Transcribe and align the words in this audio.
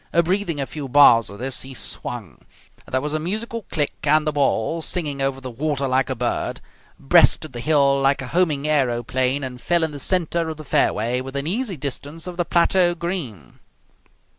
Breathing 0.23 0.59
a 0.59 0.65
few 0.65 0.89
bars 0.89 1.29
of 1.29 1.37
this, 1.37 1.61
he 1.61 1.75
swung. 1.75 2.39
There 2.87 3.01
was 3.01 3.13
a 3.13 3.19
musical 3.19 3.65
click, 3.69 3.93
and 4.03 4.25
the 4.25 4.31
ball, 4.31 4.81
singing 4.81 5.21
over 5.21 5.39
the 5.39 5.51
water 5.51 5.87
like 5.87 6.09
a 6.09 6.15
bird, 6.15 6.59
breasted 6.99 7.53
the 7.53 7.59
hill 7.59 8.01
like 8.01 8.23
a 8.23 8.27
homing 8.29 8.67
aeroplane 8.67 9.43
and 9.43 9.61
fell 9.61 9.83
in 9.83 9.91
the 9.91 9.99
centre 9.99 10.49
of 10.49 10.57
the 10.57 10.65
fairway 10.65 11.21
within 11.21 11.45
easy 11.45 11.77
distance 11.77 12.25
of 12.25 12.35
the 12.35 12.45
plateau 12.45 12.95
green. 12.95 13.59